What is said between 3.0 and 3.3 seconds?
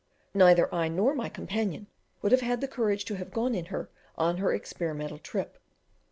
to have